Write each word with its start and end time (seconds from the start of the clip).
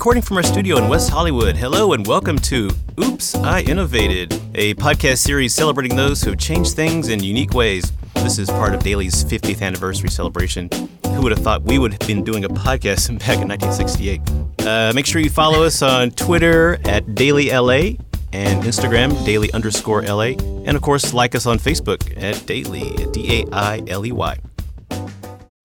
recording 0.00 0.22
from 0.22 0.38
our 0.38 0.42
studio 0.42 0.78
in 0.78 0.88
West 0.88 1.10
Hollywood. 1.10 1.54
Hello 1.54 1.92
and 1.92 2.06
welcome 2.06 2.38
to 2.38 2.70
Oops, 3.04 3.34
I 3.34 3.60
Innovated, 3.60 4.32
a 4.54 4.72
podcast 4.76 5.18
series 5.18 5.54
celebrating 5.54 5.94
those 5.94 6.22
who 6.22 6.30
have 6.30 6.38
changed 6.38 6.74
things 6.74 7.10
in 7.10 7.22
unique 7.22 7.52
ways. 7.52 7.92
This 8.14 8.38
is 8.38 8.48
part 8.48 8.74
of 8.74 8.82
Dailey's 8.82 9.22
50th 9.22 9.60
anniversary 9.60 10.08
celebration. 10.08 10.70
Who 11.04 11.20
would 11.20 11.32
have 11.32 11.44
thought 11.44 11.64
we 11.64 11.78
would 11.78 11.92
have 11.92 12.08
been 12.08 12.24
doing 12.24 12.46
a 12.46 12.48
podcast 12.48 13.08
back 13.18 13.42
in 13.42 13.48
1968? 13.48 14.22
Uh, 14.66 14.92
make 14.94 15.04
sure 15.04 15.20
you 15.20 15.28
follow 15.28 15.64
us 15.64 15.82
on 15.82 16.12
Twitter 16.12 16.80
at 16.86 17.04
DaileyLA 17.08 18.00
and 18.32 18.64
Instagram, 18.64 19.12
Dailey 19.26 19.52
underscore 19.52 20.00
LA. 20.00 20.32
And 20.64 20.78
of 20.78 20.80
course, 20.80 21.12
like 21.12 21.34
us 21.34 21.44
on 21.44 21.58
Facebook 21.58 22.10
at 22.16 22.36
Dailey, 22.46 23.12
D 23.12 23.42
A 23.42 23.54
I 23.54 23.82
L 23.86 24.06
E 24.06 24.12
Y. 24.12 24.38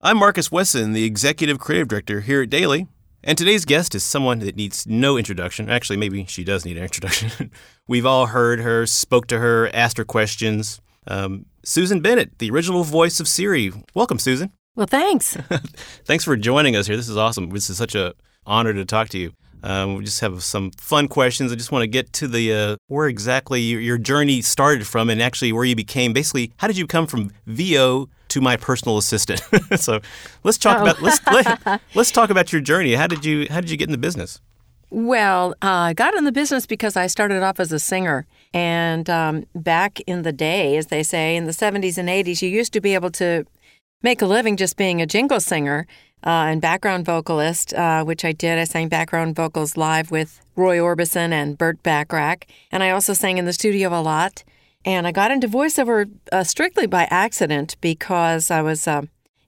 I'm 0.02 0.18
Marcus 0.18 0.52
Wesson, 0.52 0.92
the 0.92 1.04
Executive 1.04 1.58
Creative 1.58 1.88
Director 1.88 2.20
here 2.20 2.42
at 2.42 2.50
Dailey. 2.50 2.88
And 3.26 3.36
today's 3.36 3.64
guest 3.64 3.96
is 3.96 4.04
someone 4.04 4.38
that 4.38 4.54
needs 4.54 4.86
no 4.86 5.18
introduction. 5.18 5.68
Actually, 5.68 5.96
maybe 5.96 6.24
she 6.26 6.44
does 6.44 6.64
need 6.64 6.76
an 6.76 6.84
introduction. 6.84 7.50
We've 7.88 8.06
all 8.06 8.26
heard 8.26 8.60
her, 8.60 8.86
spoke 8.86 9.26
to 9.26 9.40
her, 9.40 9.68
asked 9.74 9.98
her 9.98 10.04
questions. 10.04 10.80
Um, 11.08 11.46
Susan 11.64 12.00
Bennett, 12.00 12.38
the 12.38 12.48
original 12.52 12.84
voice 12.84 13.18
of 13.18 13.26
Siri. 13.26 13.72
Welcome, 13.94 14.20
Susan. 14.20 14.52
Well, 14.76 14.86
thanks. 14.86 15.36
Thanks 16.04 16.22
for 16.22 16.36
joining 16.36 16.76
us 16.76 16.86
here. 16.86 16.96
This 16.96 17.08
is 17.08 17.16
awesome. 17.16 17.50
This 17.50 17.68
is 17.68 17.76
such 17.76 17.96
a 17.96 18.14
honor 18.46 18.72
to 18.72 18.84
talk 18.84 19.08
to 19.08 19.18
you. 19.18 19.32
Um, 19.64 19.96
we 19.96 20.04
just 20.04 20.20
have 20.20 20.44
some 20.44 20.70
fun 20.78 21.08
questions. 21.08 21.50
I 21.50 21.56
just 21.56 21.72
want 21.72 21.82
to 21.82 21.88
get 21.88 22.12
to 22.12 22.28
the 22.28 22.52
uh, 22.52 22.76
where 22.86 23.08
exactly 23.08 23.60
your, 23.60 23.80
your 23.80 23.98
journey 23.98 24.40
started 24.40 24.86
from, 24.86 25.10
and 25.10 25.20
actually 25.20 25.52
where 25.52 25.64
you 25.64 25.74
became. 25.74 26.12
Basically, 26.12 26.52
how 26.58 26.68
did 26.68 26.78
you 26.78 26.86
come 26.86 27.08
from 27.08 27.32
VO 27.46 28.08
to 28.28 28.40
my 28.40 28.56
personal 28.56 28.98
assistant? 28.98 29.40
so 29.76 30.00
let's 30.44 30.58
talk 30.58 30.78
Oh. 30.78 30.82
about 30.82 31.02
let's 31.02 31.20
let, 31.26 31.80
let's 31.94 32.10
talk 32.10 32.30
about 32.30 32.52
your 32.52 32.60
journey. 32.62 32.94
How 32.94 33.06
did 33.06 33.24
you 33.24 33.46
how 33.50 33.60
did 33.60 33.70
you 33.70 33.76
get 33.76 33.88
in 33.88 33.92
the 33.92 33.98
business? 33.98 34.40
Well, 34.90 35.52
uh, 35.62 35.90
I 35.90 35.94
got 35.94 36.14
in 36.14 36.24
the 36.24 36.32
business 36.32 36.64
because 36.64 36.96
I 36.96 37.08
started 37.08 37.42
off 37.42 37.58
as 37.58 37.72
a 37.72 37.78
singer. 37.80 38.24
And 38.54 39.10
um, 39.10 39.44
back 39.54 39.98
in 40.06 40.22
the 40.22 40.32
day, 40.32 40.76
as 40.76 40.86
they 40.86 41.02
say, 41.02 41.34
in 41.36 41.44
the 41.44 41.50
70s 41.52 41.98
and 41.98 42.08
80s, 42.08 42.40
you 42.40 42.48
used 42.48 42.72
to 42.72 42.80
be 42.80 42.94
able 42.94 43.10
to 43.12 43.44
make 44.02 44.22
a 44.22 44.26
living 44.26 44.56
just 44.56 44.76
being 44.76 45.02
a 45.02 45.06
jingle 45.06 45.40
singer 45.40 45.88
uh, 46.24 46.46
and 46.50 46.60
background 46.62 47.04
vocalist, 47.04 47.74
uh, 47.74 48.04
which 48.04 48.24
I 48.24 48.30
did. 48.30 48.58
I 48.60 48.64
sang 48.64 48.88
background 48.88 49.34
vocals 49.34 49.76
live 49.76 50.12
with 50.12 50.40
Roy 50.54 50.78
Orbison 50.78 51.32
and 51.32 51.58
Burt 51.58 51.82
Bacharach. 51.82 52.46
And 52.70 52.82
I 52.84 52.90
also 52.90 53.12
sang 53.12 53.38
in 53.38 53.44
the 53.44 53.52
studio 53.52 53.88
a 53.88 54.00
lot. 54.00 54.44
And 54.86 55.06
I 55.06 55.12
got 55.12 55.32
into 55.32 55.48
voiceover 55.48 56.08
uh, 56.30 56.44
strictly 56.44 56.86
by 56.86 57.08
accident 57.10 57.76
because 57.80 58.50
I 58.50 58.62
was. 58.62 58.86
Uh, 58.86 59.02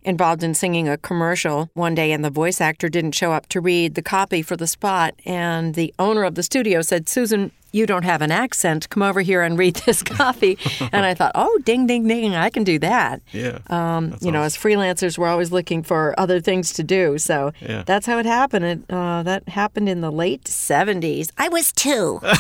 involved 0.04 0.42
in 0.42 0.54
singing 0.54 0.88
a 0.88 0.96
commercial 0.96 1.70
one 1.74 1.94
day 1.94 2.12
and 2.12 2.24
the 2.24 2.30
voice 2.30 2.60
actor 2.60 2.88
didn't 2.88 3.12
show 3.12 3.32
up 3.32 3.46
to 3.48 3.60
read 3.60 3.94
the 3.94 4.02
copy 4.02 4.42
for 4.42 4.56
the 4.56 4.66
spot 4.66 5.14
and 5.26 5.74
the 5.74 5.92
owner 5.98 6.24
of 6.24 6.34
the 6.34 6.42
studio 6.42 6.80
said 6.82 7.08
susan 7.08 7.50
you 7.70 7.84
don't 7.84 8.04
have 8.04 8.22
an 8.22 8.30
accent. 8.30 8.88
Come 8.88 9.02
over 9.02 9.20
here 9.20 9.42
and 9.42 9.58
read 9.58 9.76
this 9.86 10.02
copy. 10.02 10.56
And 10.90 11.04
i 11.04 11.12
thought 11.12 11.32
oh 11.34 11.58
ding 11.66 11.86
ding 11.86 12.08
ding. 12.08 12.34
I 12.34 12.48
can 12.48 12.64
do 12.64 12.78
that. 12.78 13.20
Yeah. 13.30 13.58
um, 13.68 14.16
you 14.22 14.32
know 14.32 14.40
as 14.40 14.56
freelancers 14.56 15.18
we're 15.18 15.28
always 15.28 15.52
looking 15.52 15.82
for 15.82 16.14
other 16.18 16.40
things 16.40 16.72
to 16.74 16.82
do. 16.82 17.18
So 17.18 17.52
Yeah. 17.60 17.82
that's 17.84 18.06
how 18.06 18.18
it 18.18 18.24
happened. 18.24 18.64
It, 18.64 18.80
uh, 18.88 19.22
that 19.24 19.46
happened 19.50 19.88
in 19.90 20.00
the 20.00 20.10
late 20.10 20.44
70s 20.44 21.28
i 21.36 21.48
was 21.50 21.70
two. 21.72 22.20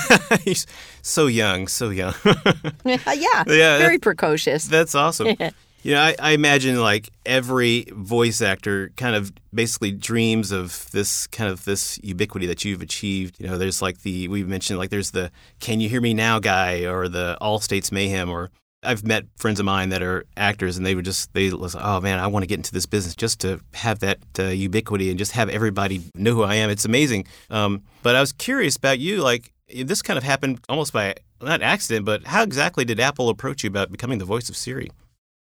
So 1.02 1.26
young, 1.26 1.68
so 1.68 1.90
young. 1.90 2.14
yeah, 2.84 3.44
Yeah, 3.46 3.78
very 3.78 3.98
precocious. 3.98 4.64
That's 4.66 4.94
awesome. 4.94 5.36
You 5.82 5.94
know, 5.94 6.00
I, 6.00 6.16
I 6.18 6.30
imagine 6.32 6.80
like 6.80 7.08
every 7.24 7.86
voice 7.92 8.42
actor 8.42 8.90
kind 8.96 9.14
of 9.14 9.32
basically 9.54 9.92
dreams 9.92 10.50
of 10.50 10.90
this 10.90 11.26
kind 11.28 11.50
of 11.50 11.64
this 11.64 12.00
ubiquity 12.02 12.46
that 12.46 12.64
you've 12.64 12.82
achieved. 12.82 13.36
You 13.38 13.46
know, 13.46 13.58
there's 13.58 13.80
like 13.80 14.02
the 14.02 14.28
we've 14.28 14.48
mentioned 14.48 14.78
like 14.78 14.90
there's 14.90 15.12
the 15.12 15.30
"Can 15.60 15.80
you 15.80 15.88
hear 15.88 16.00
me 16.00 16.14
now?" 16.14 16.40
guy, 16.40 16.84
or 16.84 17.08
the 17.08 17.38
"Allstate's 17.40 17.92
Mayhem," 17.92 18.28
or 18.28 18.50
I've 18.82 19.06
met 19.06 19.26
friends 19.36 19.60
of 19.60 19.66
mine 19.66 19.90
that 19.90 20.02
are 20.02 20.24
actors, 20.36 20.76
and 20.76 20.84
they 20.84 20.94
would 20.96 21.04
just 21.04 21.32
they 21.32 21.50
was 21.52 21.76
oh 21.78 22.00
man, 22.00 22.18
I 22.18 22.26
want 22.26 22.42
to 22.42 22.48
get 22.48 22.56
into 22.58 22.72
this 22.72 22.86
business 22.86 23.14
just 23.14 23.40
to 23.40 23.60
have 23.74 24.00
that 24.00 24.18
uh, 24.38 24.44
ubiquity 24.44 25.10
and 25.10 25.18
just 25.18 25.32
have 25.32 25.48
everybody 25.48 26.02
know 26.14 26.34
who 26.34 26.42
I 26.42 26.56
am. 26.56 26.70
It's 26.70 26.84
amazing. 26.84 27.26
Um, 27.50 27.82
but 28.02 28.16
I 28.16 28.20
was 28.20 28.32
curious 28.32 28.76
about 28.76 28.98
you, 28.98 29.22
like 29.22 29.52
this 29.72 30.02
kind 30.02 30.18
of 30.18 30.24
happened 30.24 30.60
almost 30.68 30.92
by 30.92 31.14
not 31.40 31.62
accident, 31.62 32.04
but 32.04 32.26
how 32.26 32.42
exactly 32.42 32.84
did 32.84 32.98
Apple 32.98 33.28
approach 33.28 33.62
you 33.62 33.68
about 33.68 33.92
becoming 33.92 34.18
the 34.18 34.24
voice 34.24 34.48
of 34.48 34.56
Siri? 34.56 34.90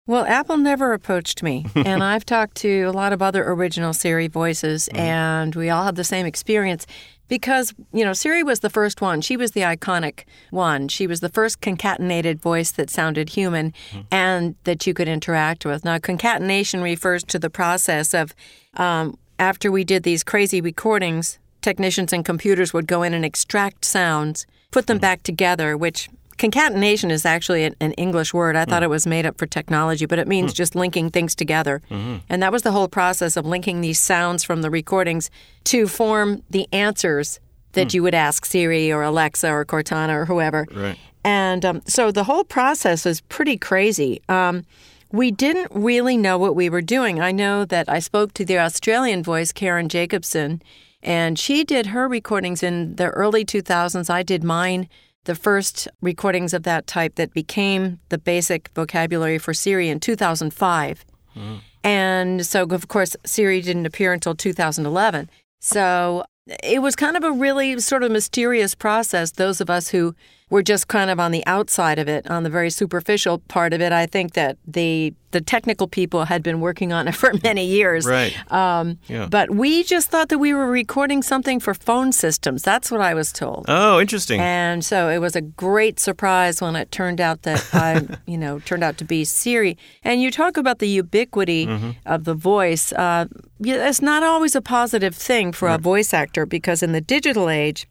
Well, 0.09 0.25
Apple 0.25 0.57
never 0.57 0.93
approached 0.93 1.43
me, 1.43 1.67
and 1.75 2.03
I've 2.03 2.25
talked 2.25 2.57
to 2.57 2.81
a 2.85 2.91
lot 2.91 3.13
of 3.13 3.21
other 3.21 3.47
original 3.47 3.93
Siri 3.93 4.27
voices, 4.27 4.87
and 4.87 5.53
we 5.53 5.69
all 5.69 5.83
had 5.83 5.97
the 5.97 6.03
same 6.03 6.25
experience 6.25 6.87
because, 7.27 7.75
you 7.93 8.03
know, 8.03 8.13
Siri 8.13 8.41
was 8.41 8.61
the 8.61 8.71
first 8.71 9.01
one. 9.01 9.21
She 9.21 9.37
was 9.37 9.51
the 9.51 9.61
iconic 9.61 10.23
one. 10.49 10.87
She 10.87 11.05
was 11.05 11.19
the 11.19 11.29
first 11.29 11.61
concatenated 11.61 12.41
voice 12.41 12.71
that 12.71 12.89
sounded 12.89 13.29
human 13.29 13.71
and 14.09 14.55
that 14.63 14.87
you 14.87 14.95
could 14.95 15.07
interact 15.07 15.63
with. 15.63 15.85
Now, 15.85 15.99
concatenation 15.99 16.81
refers 16.81 17.23
to 17.25 17.37
the 17.37 17.51
process 17.51 18.15
of 18.15 18.33
um, 18.77 19.15
after 19.37 19.71
we 19.71 19.83
did 19.83 20.01
these 20.01 20.23
crazy 20.23 20.59
recordings, 20.59 21.37
technicians 21.61 22.11
and 22.13 22.25
computers 22.25 22.73
would 22.73 22.87
go 22.87 23.03
in 23.03 23.13
and 23.13 23.23
extract 23.23 23.85
sounds, 23.85 24.47
put 24.71 24.87
them 24.87 24.97
back 24.97 25.21
together, 25.21 25.77
which 25.77 26.09
concatenation 26.39 27.11
is 27.11 27.25
actually 27.25 27.63
an, 27.63 27.75
an 27.79 27.91
English 27.93 28.33
word. 28.33 28.55
I 28.55 28.65
thought 28.65 28.81
it 28.81 28.89
was 28.89 29.05
made 29.05 29.25
up 29.25 29.37
for 29.37 29.45
technology, 29.45 30.07
but 30.07 30.17
it 30.17 30.27
means 30.27 30.53
just 30.53 30.73
linking 30.73 31.11
things 31.11 31.35
together. 31.35 31.81
And 32.29 32.41
that 32.41 32.51
was 32.51 32.63
the 32.63 32.71
whole 32.71 32.87
process 32.87 33.37
of 33.37 33.45
linking 33.45 33.81
these 33.81 33.99
sounds 33.99 34.43
from 34.43 34.63
the 34.63 34.71
recordings 34.71 35.29
to 35.65 35.87
form 35.87 36.41
the 36.49 36.67
answers 36.73 37.39
that 37.73 37.93
you 37.93 38.01
would 38.01 38.15
ask 38.15 38.45
Siri 38.45 38.91
or 38.91 39.03
Alexa 39.03 39.47
or 39.51 39.63
Cortana 39.65 40.15
or 40.15 40.25
whoever. 40.25 40.65
Right. 40.73 40.97
And 41.23 41.63
um, 41.65 41.81
so 41.85 42.11
the 42.11 42.23
whole 42.23 42.43
process 42.43 43.05
is 43.05 43.21
pretty 43.21 43.57
crazy. 43.57 44.21
Um, 44.29 44.65
we 45.11 45.31
didn't 45.31 45.71
really 45.73 46.17
know 46.17 46.37
what 46.37 46.55
we 46.55 46.69
were 46.69 46.81
doing. 46.81 47.19
I 47.19 47.31
know 47.31 47.65
that 47.65 47.89
I 47.89 47.99
spoke 47.99 48.33
to 48.35 48.45
the 48.45 48.59
Australian 48.59 49.23
voice, 49.23 49.51
Karen 49.51 49.89
Jacobsen, 49.89 50.61
and 51.01 51.37
she 51.37 51.63
did 51.63 51.87
her 51.87 52.07
recordings 52.07 52.61
in 52.63 52.95
the 52.95 53.09
early 53.09 53.45
2000s. 53.45 54.09
I 54.09 54.23
did 54.23 54.43
mine, 54.43 54.87
the 55.25 55.35
first 55.35 55.87
recordings 56.01 56.53
of 56.53 56.63
that 56.63 56.87
type 56.87 57.15
that 57.15 57.33
became 57.33 57.99
the 58.09 58.17
basic 58.17 58.69
vocabulary 58.75 59.37
for 59.37 59.53
Siri 59.53 59.89
in 59.89 59.99
2005. 59.99 61.05
Mm. 61.35 61.59
And 61.83 62.45
so, 62.45 62.63
of 62.63 62.87
course, 62.87 63.15
Siri 63.25 63.61
didn't 63.61 63.85
appear 63.85 64.13
until 64.13 64.35
2011. 64.35 65.29
So 65.59 66.23
it 66.63 66.81
was 66.81 66.95
kind 66.95 67.15
of 67.15 67.23
a 67.23 67.31
really 67.31 67.79
sort 67.79 68.03
of 68.03 68.11
mysterious 68.11 68.75
process. 68.75 69.31
Those 69.31 69.61
of 69.61 69.69
us 69.69 69.89
who 69.89 70.15
were 70.49 70.63
just 70.63 70.87
kind 70.87 71.09
of 71.09 71.19
on 71.19 71.31
the 71.31 71.45
outside 71.45 71.99
of 71.99 72.07
it, 72.07 72.29
on 72.29 72.43
the 72.43 72.49
very 72.49 72.69
superficial 72.69 73.39
part 73.39 73.73
of 73.73 73.81
it, 73.81 73.91
I 73.91 74.05
think 74.05 74.33
that 74.33 74.57
the 74.67 75.13
the 75.31 75.41
technical 75.41 75.87
people 75.87 76.25
had 76.25 76.41
been 76.41 76.59
working 76.59 76.91
on 76.91 77.07
it 77.07 77.13
for 77.21 77.31
many 77.43 77.63
years. 77.63 78.03
Right. 78.07 78.33
Um, 78.51 78.97
Yeah. 79.07 79.27
But 79.29 79.51
we 79.51 79.83
just 79.83 80.09
thought 80.09 80.29
that 80.29 80.39
we 80.39 80.55
were 80.55 80.65
recording 80.65 81.21
something 81.21 81.59
for 81.59 81.75
phone 81.75 82.11
systems. 82.11 82.63
That's 82.63 82.89
what 82.89 82.99
I 82.99 83.13
was 83.13 83.31
told. 83.31 83.65
Oh, 83.67 83.99
interesting. 83.99 84.39
And 84.39 84.83
so 84.83 85.07
it 85.07 85.19
was 85.19 85.35
a 85.35 85.41
great 85.41 85.99
surprise 85.99 86.61
when 86.61 86.75
it 86.75 86.91
turned 86.91 87.21
out 87.21 87.43
that 87.43 87.63
I, 87.73 88.07
you 88.25 88.39
know, 88.39 88.57
turned 88.59 88.83
out 88.83 88.97
to 88.97 89.05
be 89.05 89.23
Siri. 89.23 89.77
And 90.03 90.19
you 90.19 90.31
talk 90.31 90.57
about 90.57 90.79
the 90.79 90.87
ubiquity 90.89 91.69
of 92.07 92.23
the 92.23 92.33
voice. 92.33 92.91
Uh, 92.93 93.27
it's 93.59 94.01
not 94.01 94.23
always 94.23 94.55
a 94.55 94.61
positive 94.61 95.15
thing 95.15 95.51
for 95.51 95.67
a 95.67 95.77
voice 95.77 96.11
actor 96.11 96.47
because 96.47 96.81
in 96.81 96.91
the 96.91 97.01
digital 97.01 97.49
age, 97.51 97.87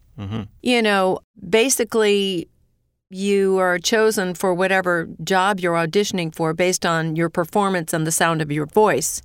you 0.62 0.82
know, 0.82 1.20
basically 1.48 2.48
you 3.10 3.58
are 3.58 3.78
chosen 3.78 4.34
for 4.34 4.52
whatever 4.52 5.08
job 5.24 5.60
you're 5.60 5.74
auditioning 5.74 6.34
for 6.34 6.52
based 6.52 6.84
on 6.84 7.16
your 7.16 7.30
performance 7.30 7.92
and 7.94 8.06
the 8.06 8.12
sound 8.12 8.42
of 8.42 8.52
your 8.52 8.66
voice. 8.66 9.22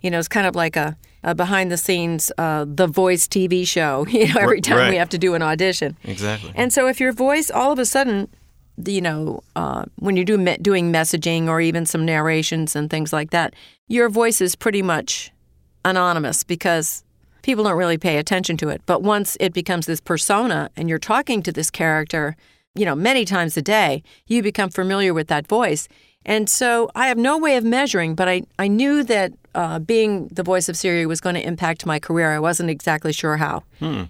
You 0.00 0.10
know, 0.10 0.18
it's 0.18 0.28
kind 0.28 0.46
of 0.46 0.54
like 0.54 0.76
a, 0.76 0.96
a 1.22 1.34
behind 1.34 1.70
the 1.70 1.76
scenes 1.76 2.32
uh, 2.38 2.64
The 2.66 2.86
Voice 2.86 3.26
TV 3.28 3.66
show, 3.66 4.06
you 4.10 4.32
know, 4.32 4.40
every 4.40 4.60
time 4.60 4.78
right. 4.78 4.90
we 4.90 4.96
have 4.96 5.10
to 5.10 5.18
do 5.18 5.34
an 5.34 5.42
audition. 5.42 5.96
exactly. 6.04 6.52
And 6.54 6.72
so 6.72 6.88
if 6.88 6.98
your 6.98 7.12
voice 7.12 7.50
all 7.50 7.72
of 7.72 7.78
a 7.78 7.84
sudden, 7.84 8.28
you 8.84 9.00
know, 9.00 9.42
uh, 9.54 9.84
when 9.98 10.16
you 10.16 10.24
do 10.24 10.38
me- 10.38 10.58
doing 10.62 10.92
messaging 10.92 11.48
or 11.48 11.60
even 11.60 11.84
some 11.84 12.04
narrations 12.04 12.74
and 12.76 12.88
things 12.88 13.12
like 13.12 13.30
that, 13.30 13.54
your 13.88 14.08
voice 14.08 14.40
is 14.40 14.54
pretty 14.54 14.82
much 14.82 15.30
anonymous 15.84 16.42
because 16.42 17.04
people 17.46 17.64
don't 17.64 17.78
really 17.78 17.96
pay 17.96 18.18
attention 18.18 18.56
to 18.58 18.68
it. 18.68 18.82
But 18.86 19.02
once 19.02 19.36
it 19.40 19.52
becomes 19.54 19.86
this 19.86 20.00
persona 20.00 20.68
and 20.76 20.88
you're 20.88 20.98
talking 20.98 21.42
to 21.44 21.52
this 21.52 21.70
character, 21.70 22.36
you 22.74 22.84
know, 22.84 22.96
many 22.96 23.24
times 23.24 23.56
a 23.56 23.62
day, 23.62 24.02
you 24.26 24.42
become 24.42 24.68
familiar 24.68 25.14
with 25.14 25.28
that 25.28 25.46
voice. 25.46 25.88
And 26.26 26.50
so 26.50 26.90
I 26.96 27.06
have 27.06 27.16
no 27.18 27.38
way 27.38 27.56
of 27.56 27.62
measuring, 27.64 28.16
but 28.16 28.28
I, 28.28 28.42
I 28.58 28.66
knew 28.66 29.04
that 29.04 29.32
uh, 29.54 29.78
being 29.78 30.26
the 30.32 30.42
voice 30.42 30.68
of 30.68 30.76
Siri 30.76 31.06
was 31.06 31.20
going 31.20 31.36
to 31.36 31.40
impact 31.46 31.86
my 31.86 32.00
career. 32.00 32.32
I 32.32 32.40
wasn't 32.40 32.68
exactly 32.68 33.12
sure 33.12 33.36
how. 33.36 33.62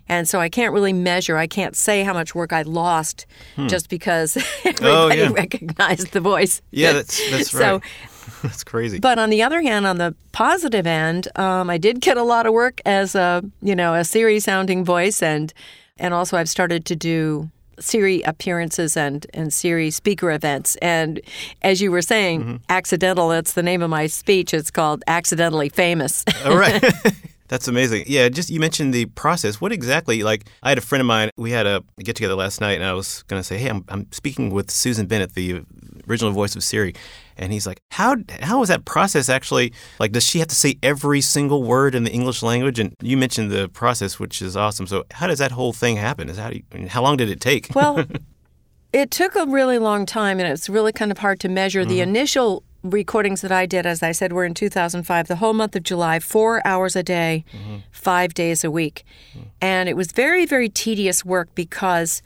And 0.08 0.26
so 0.26 0.40
I 0.40 0.48
can't 0.48 0.72
really 0.72 0.94
measure. 0.94 1.36
I 1.36 1.46
can't 1.46 1.76
say 1.76 2.02
how 2.04 2.14
much 2.14 2.34
work 2.34 2.52
I 2.54 2.62
lost 2.62 3.26
just 3.68 3.90
because 3.90 4.36
everybody 4.64 5.20
yeah. 5.20 5.28
recognized 5.42 6.12
the 6.12 6.20
voice. 6.20 6.62
Yeah, 6.70 6.92
that's- 6.94 7.20
that's 7.30 7.50
So 7.50 7.58
right. 7.74 7.82
That's 8.42 8.64
crazy. 8.64 8.98
But 8.98 9.18
on 9.18 9.30
the 9.30 9.42
other 9.42 9.60
hand, 9.62 9.86
on 9.86 9.98
the 9.98 10.14
positive 10.32 10.86
end, 10.86 11.28
um, 11.36 11.70
I 11.70 11.78
did 11.78 12.00
get 12.00 12.16
a 12.16 12.22
lot 12.22 12.46
of 12.46 12.52
work 12.52 12.80
as 12.84 13.14
a 13.14 13.42
you 13.62 13.74
know 13.76 13.94
a 13.94 14.04
Siri 14.04 14.40
sounding 14.40 14.84
voice, 14.84 15.22
and 15.22 15.52
and 15.98 16.12
also 16.14 16.36
I've 16.36 16.48
started 16.48 16.84
to 16.86 16.96
do 16.96 17.50
Siri 17.78 18.22
appearances 18.22 18.96
and 18.96 19.26
and 19.34 19.52
Siri 19.52 19.90
speaker 19.90 20.30
events. 20.30 20.76
And 20.76 21.20
as 21.62 21.80
you 21.80 21.90
were 21.90 22.02
saying, 22.02 22.40
Mm-hmm. 22.40 22.56
accidental. 22.68 23.28
That's 23.28 23.52
the 23.52 23.62
name 23.62 23.82
of 23.82 23.90
my 23.90 24.06
speech. 24.06 24.52
It's 24.54 24.70
called 24.70 25.02
accidentally 25.06 25.68
famous. 25.68 26.24
All 26.44 26.56
right. 26.56 26.82
That's 27.48 27.68
amazing. 27.68 28.04
Yeah, 28.08 28.28
just 28.28 28.50
you 28.50 28.58
mentioned 28.58 28.92
the 28.92 29.04
process. 29.06 29.60
What 29.60 29.70
exactly, 29.70 30.24
like, 30.24 30.46
I 30.64 30.68
had 30.70 30.78
a 30.78 30.80
friend 30.80 31.00
of 31.00 31.06
mine, 31.06 31.30
we 31.36 31.52
had 31.52 31.64
a 31.64 31.84
get 32.00 32.16
together 32.16 32.34
last 32.34 32.60
night, 32.60 32.72
and 32.72 32.82
I 32.82 32.92
was 32.92 33.22
going 33.28 33.38
to 33.38 33.44
say, 33.44 33.56
hey, 33.56 33.68
I'm, 33.68 33.84
I'm 33.88 34.10
speaking 34.10 34.50
with 34.50 34.68
Susan 34.68 35.06
Bennett, 35.06 35.34
the 35.36 35.62
original 36.08 36.32
voice 36.32 36.56
of 36.56 36.64
Siri. 36.64 36.92
And 37.36 37.52
he's 37.52 37.66
like, 37.66 37.80
how, 37.90 38.16
how 38.40 38.62
is 38.62 38.68
that 38.68 38.84
process 38.84 39.28
actually? 39.28 39.72
Like, 39.98 40.12
does 40.12 40.24
she 40.24 40.38
have 40.38 40.48
to 40.48 40.54
say 40.54 40.76
every 40.82 41.20
single 41.20 41.62
word 41.62 41.94
in 41.94 42.04
the 42.04 42.10
English 42.10 42.42
language? 42.42 42.78
And 42.78 42.94
you 43.02 43.16
mentioned 43.16 43.50
the 43.50 43.68
process, 43.68 44.18
which 44.18 44.40
is 44.40 44.56
awesome. 44.56 44.86
So, 44.86 45.04
how 45.10 45.26
does 45.26 45.38
that 45.38 45.52
whole 45.52 45.72
thing 45.72 45.96
happen? 45.96 46.28
Is 46.28 46.38
how, 46.38 46.50
do 46.50 46.56
you, 46.56 46.88
how 46.88 47.02
long 47.02 47.16
did 47.16 47.30
it 47.30 47.40
take? 47.40 47.68
Well, 47.74 48.04
it 48.92 49.10
took 49.10 49.36
a 49.36 49.46
really 49.46 49.78
long 49.78 50.06
time, 50.06 50.40
and 50.40 50.48
it's 50.48 50.68
really 50.68 50.92
kind 50.92 51.10
of 51.10 51.18
hard 51.18 51.40
to 51.40 51.48
measure. 51.48 51.84
The 51.84 52.00
mm-hmm. 52.00 52.10
initial 52.10 52.62
recordings 52.82 53.40
that 53.40 53.52
I 53.52 53.66
did, 53.66 53.84
as 53.84 54.02
I 54.02 54.12
said, 54.12 54.32
were 54.32 54.44
in 54.44 54.54
2005, 54.54 55.28
the 55.28 55.36
whole 55.36 55.52
month 55.52 55.76
of 55.76 55.82
July, 55.82 56.20
four 56.20 56.66
hours 56.66 56.96
a 56.96 57.02
day, 57.02 57.44
mm-hmm. 57.52 57.78
five 57.90 58.32
days 58.34 58.64
a 58.64 58.70
week. 58.70 59.04
Mm. 59.36 59.42
And 59.60 59.88
it 59.88 59.96
was 59.96 60.12
very, 60.12 60.46
very 60.46 60.68
tedious 60.68 61.24
work 61.24 61.54
because. 61.54 62.22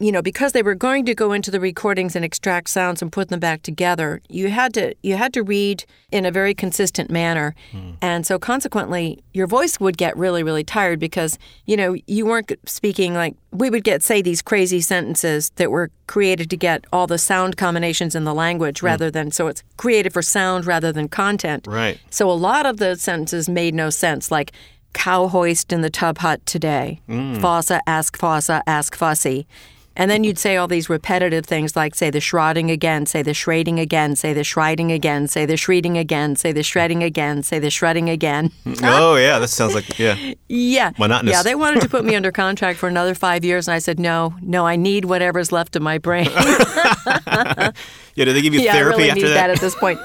You 0.00 0.10
know, 0.10 0.22
because 0.22 0.52
they 0.52 0.62
were 0.62 0.74
going 0.74 1.04
to 1.06 1.14
go 1.14 1.32
into 1.32 1.52
the 1.52 1.60
recordings 1.60 2.16
and 2.16 2.24
extract 2.24 2.68
sounds 2.68 3.00
and 3.00 3.12
put 3.12 3.28
them 3.28 3.38
back 3.38 3.62
together, 3.62 4.20
you 4.28 4.48
had 4.48 4.74
to 4.74 4.94
you 5.02 5.16
had 5.16 5.32
to 5.34 5.42
read 5.42 5.84
in 6.10 6.26
a 6.26 6.32
very 6.32 6.52
consistent 6.52 7.10
manner, 7.10 7.54
hmm. 7.70 7.92
and 8.02 8.26
so 8.26 8.38
consequently, 8.38 9.22
your 9.32 9.46
voice 9.46 9.78
would 9.78 9.96
get 9.96 10.16
really, 10.16 10.42
really 10.42 10.64
tired 10.64 10.98
because 10.98 11.38
you 11.64 11.76
know 11.76 11.96
you 12.06 12.26
weren't 12.26 12.52
speaking 12.66 13.14
like 13.14 13.36
we 13.52 13.70
would 13.70 13.84
get 13.84 14.02
say 14.02 14.20
these 14.20 14.42
crazy 14.42 14.80
sentences 14.80 15.50
that 15.56 15.70
were 15.70 15.90
created 16.08 16.50
to 16.50 16.56
get 16.56 16.84
all 16.92 17.06
the 17.06 17.18
sound 17.18 17.56
combinations 17.56 18.16
in 18.16 18.24
the 18.24 18.34
language 18.34 18.80
hmm. 18.80 18.86
rather 18.86 19.12
than 19.12 19.30
so 19.30 19.46
it's 19.46 19.62
created 19.76 20.12
for 20.12 20.22
sound 20.22 20.66
rather 20.66 20.90
than 20.90 21.08
content. 21.08 21.66
Right. 21.68 22.00
So 22.10 22.28
a 22.28 22.32
lot 22.32 22.66
of 22.66 22.78
the 22.78 22.96
sentences 22.96 23.48
made 23.48 23.74
no 23.74 23.90
sense, 23.90 24.30
like 24.30 24.52
cow 24.94 25.28
hoist 25.28 25.72
in 25.72 25.82
the 25.82 25.90
tub 25.90 26.18
hut 26.18 26.44
today, 26.46 27.00
hmm. 27.06 27.38
fossa, 27.40 27.80
ask 27.86 28.16
fossa, 28.16 28.62
ask 28.66 28.96
fussy. 28.96 29.46
And 29.96 30.10
then 30.10 30.24
you'd 30.24 30.38
say 30.38 30.56
all 30.56 30.66
these 30.66 30.88
repetitive 30.88 31.46
things 31.46 31.76
like 31.76 31.94
say 31.94 32.10
the 32.10 32.20
shrouding 32.20 32.70
again, 32.70 33.06
say 33.06 33.22
the 33.22 33.34
shredding 33.34 33.78
again, 33.78 34.16
say 34.16 34.32
the 34.32 34.42
shredding 34.42 34.90
again, 34.90 35.26
say 35.26 35.44
the 35.44 35.56
shredding 35.56 35.96
again, 35.96 36.34
say 36.36 36.52
the 36.52 36.62
shredding 36.62 37.02
again, 37.02 37.42
say 37.42 37.58
the 37.58 37.70
shredding 37.70 38.10
again. 38.10 38.50
oh, 38.82 39.16
yeah, 39.16 39.38
that 39.38 39.48
sounds 39.48 39.74
like, 39.74 39.98
yeah. 39.98 40.16
Yeah. 40.48 40.92
Monotonous. 40.98 41.32
Yeah, 41.32 41.42
they 41.42 41.54
wanted 41.54 41.82
to 41.82 41.88
put 41.88 42.04
me 42.04 42.14
under 42.16 42.32
contract 42.32 42.78
for 42.78 42.88
another 42.88 43.14
five 43.14 43.44
years, 43.44 43.68
and 43.68 43.74
I 43.74 43.78
said, 43.78 43.98
no, 43.98 44.34
no, 44.40 44.66
I 44.66 44.76
need 44.76 45.04
whatever's 45.04 45.52
left 45.52 45.76
of 45.76 45.82
my 45.82 45.98
brain. 45.98 46.28
Yeah, 48.16 48.26
did 48.26 48.36
they 48.36 48.42
give 48.42 48.54
you 48.54 48.60
yeah, 48.60 48.70
I 48.70 48.74
therapy 48.74 48.98
really 48.98 49.10
after 49.10 49.22
need 49.22 49.28
that? 49.30 49.48
that 49.48 49.50
at 49.50 49.60
this 49.60 49.74
point. 49.74 49.98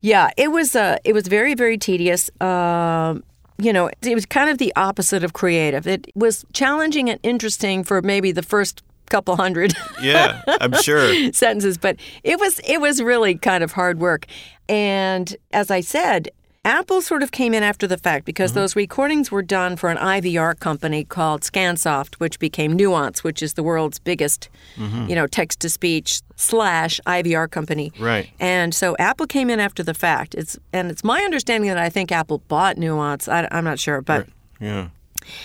yeah, 0.00 0.30
it 0.36 0.50
was 0.50 0.74
uh, 0.74 0.96
it 1.04 1.12
was 1.12 1.28
very 1.28 1.54
very 1.54 1.78
tedious. 1.78 2.28
Um, 2.40 3.22
you 3.58 3.72
know, 3.72 3.90
it 4.02 4.14
was 4.14 4.26
kind 4.26 4.50
of 4.50 4.58
the 4.58 4.72
opposite 4.74 5.22
of 5.22 5.32
creative. 5.32 5.86
It 5.86 6.10
was 6.16 6.44
challenging 6.52 7.08
and 7.08 7.20
interesting 7.22 7.84
for 7.84 8.02
maybe 8.02 8.32
the 8.32 8.42
first 8.42 8.82
couple 9.10 9.36
hundred 9.36 9.74
yeah, 10.02 10.42
I'm 10.46 10.72
sure. 10.80 11.32
sentences, 11.32 11.76
but 11.76 11.96
it 12.24 12.40
was 12.40 12.60
it 12.60 12.80
was 12.80 13.02
really 13.02 13.34
kind 13.34 13.62
of 13.62 13.72
hard 13.72 13.98
work. 14.00 14.26
And 14.68 15.36
as 15.52 15.70
I 15.70 15.80
said, 15.80 16.30
Apple 16.64 17.00
sort 17.00 17.22
of 17.22 17.32
came 17.32 17.54
in 17.54 17.62
after 17.62 17.86
the 17.86 17.96
fact 17.96 18.26
because 18.26 18.50
mm-hmm. 18.50 18.60
those 18.60 18.76
recordings 18.76 19.30
were 19.30 19.42
done 19.42 19.76
for 19.76 19.88
an 19.88 19.96
IVR 19.96 20.58
company 20.60 21.04
called 21.04 21.40
ScanSoft, 21.40 22.16
which 22.16 22.38
became 22.38 22.74
Nuance, 22.74 23.24
which 23.24 23.42
is 23.42 23.54
the 23.54 23.62
world's 23.62 23.98
biggest, 23.98 24.50
mm-hmm. 24.76 25.08
you 25.08 25.14
know, 25.14 25.26
text 25.26 25.60
to 25.60 25.70
speech 25.70 26.20
slash 26.36 27.00
IVR 27.06 27.50
company. 27.50 27.92
Right. 27.98 28.30
And 28.38 28.74
so 28.74 28.94
Apple 28.98 29.26
came 29.26 29.48
in 29.48 29.58
after 29.58 29.82
the 29.82 29.94
fact. 29.94 30.34
It's 30.34 30.58
and 30.72 30.90
it's 30.90 31.02
my 31.02 31.22
understanding 31.22 31.68
that 31.68 31.78
I 31.78 31.88
think 31.88 32.12
Apple 32.12 32.38
bought 32.48 32.76
Nuance. 32.76 33.26
I, 33.26 33.48
I'm 33.50 33.64
not 33.64 33.78
sure, 33.78 34.02
but 34.02 34.28
Yeah. 34.60 34.88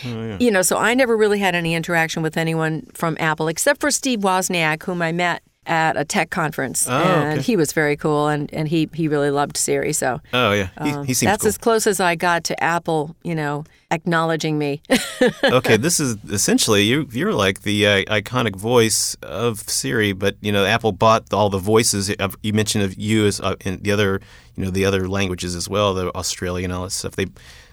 You 0.04 0.51
know, 0.51 0.62
so 0.62 0.77
I 0.77 0.94
never 0.94 1.16
really 1.18 1.39
had 1.39 1.56
any 1.56 1.74
interaction 1.74 2.24
with 2.24 2.38
anyone 2.38 2.88
from 2.94 3.18
Apple 3.19 3.48
except 3.48 3.81
for 3.81 3.92
Steve 3.92 4.19
Wozniak, 4.19 4.83
whom 4.83 5.01
I 5.01 5.12
met 5.12 5.42
at 5.68 5.98
a 5.98 6.06
tech 6.06 6.30
conference, 6.30 6.88
Oh, 6.88 6.92
and 6.94 7.39
okay. 7.39 7.42
he 7.42 7.56
was 7.56 7.74
very 7.74 7.98
cool, 7.98 8.27
and, 8.27 8.54
and 8.54 8.68
he 8.68 8.88
he 8.94 9.07
really 9.07 9.31
loved 9.31 9.57
Siri. 9.57 9.94
So 9.94 10.22
Oh, 10.31 10.51
yeah. 10.51 10.69
He, 10.83 10.92
um, 10.92 11.06
he 11.07 11.13
seems 11.16 11.31
that's 11.31 11.42
cool. 11.42 11.48
as 11.48 11.57
close 11.57 11.88
as 11.88 12.00
I 12.00 12.13
got 12.13 12.44
to 12.44 12.63
Apple, 12.63 13.16
you 13.24 13.33
know, 13.33 13.63
acknowledging 13.89 14.60
me. 14.60 14.83
okay, 15.44 15.75
this 15.75 16.00
is 16.00 16.18
essentially 16.30 16.83
you. 16.83 17.07
You're 17.12 17.33
like 17.33 17.62
the 17.63 17.88
uh, 17.88 18.04
iconic 18.04 18.56
voice 18.56 19.16
of 19.24 19.68
Siri, 19.68 20.13
but 20.13 20.36
you 20.39 20.51
know, 20.51 20.66
Apple 20.66 20.92
bought 20.92 21.33
all 21.33 21.50
the 21.50 21.57
voices. 21.57 22.12
Of, 22.19 22.36
you 22.44 22.54
mentioned 22.54 22.83
of 22.83 22.95
you 22.95 23.25
as 23.25 23.42
uh, 23.42 23.56
in 23.62 23.80
the 23.81 23.92
other, 23.92 24.21
you 24.56 24.66
know, 24.66 24.69
the 24.69 24.86
other 24.86 25.07
languages 25.10 25.56
as 25.56 25.68
well, 25.68 25.95
the 25.95 26.16
Australian, 26.16 26.71
all 26.71 26.83
that 26.83 26.92
stuff. 26.92 27.16
They 27.16 27.25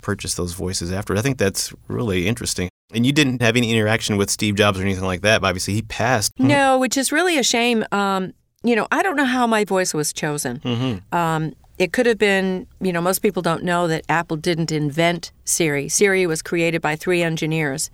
purchased 0.02 0.37
those 0.37 0.52
voices 0.52 0.93
after. 0.93 1.16
I 1.16 1.22
think 1.22 1.38
that's 1.38 1.72
really 1.88 2.26
interesting. 2.26 2.69
And 2.93 3.06
you 3.06 3.12
didn't 3.12 3.40
have 3.40 3.56
any 3.56 3.72
interaction 3.72 4.19
with 4.19 4.28
Steve 4.28 4.56
Jobs 4.56 4.78
or 4.78 4.82
anything 4.82 5.04
like 5.04 5.22
that. 5.22 5.40
But 5.40 5.49
obviously, 5.49 5.72
he 5.75 5.82
passed. 5.82 6.32
no, 6.38 6.78
which 6.78 6.96
is 6.99 7.10
really 7.10 7.38
a 7.38 7.43
shame. 7.43 7.84
Um, 7.93 8.34
you 8.62 8.76
know, 8.76 8.87
I 8.93 9.02
don't 9.02 9.16
know 9.16 9.25
how 9.25 9.46
my 9.46 9.64
voice 9.64 9.94
was 9.94 10.12
chosen. 10.12 11.02
Um, 11.10 11.54
it 11.78 11.93
could 11.93 12.04
have 12.06 12.19
been, 12.19 12.66
you 12.81 12.93
know, 12.93 13.00
most 13.00 13.20
people 13.20 13.40
don't 13.43 13.64
know 13.64 13.88
that 13.88 14.04
Apple 14.08 14.37
didn't 14.37 14.70
invent 14.70 15.32
Siri. 15.44 15.88
Siri 15.88 16.26
was 16.26 16.40
created 16.43 16.81
by 16.82 16.94
three 16.96 17.22
engineers. 17.22 17.90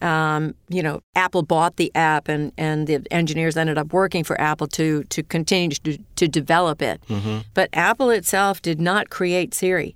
Um, 0.00 0.54
you 0.68 0.82
know, 0.82 1.00
Apple 1.14 1.42
bought 1.42 1.76
the 1.76 1.90
app, 1.94 2.28
and, 2.28 2.52
and 2.58 2.86
the 2.86 3.06
engineers 3.10 3.56
ended 3.56 3.78
up 3.78 3.92
working 3.92 4.24
for 4.24 4.38
Apple 4.40 4.66
to 4.68 5.04
to 5.04 5.22
continue 5.22 5.70
to, 5.76 5.96
to 6.16 6.28
develop 6.28 6.82
it. 6.82 7.00
But 7.54 7.70
Apple 7.72 8.10
itself 8.10 8.60
did 8.60 8.80
not 8.80 9.08
create 9.08 9.54
Siri. 9.54 9.94